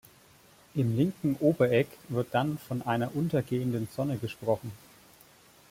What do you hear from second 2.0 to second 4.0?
wird dann von einer "untergehenden"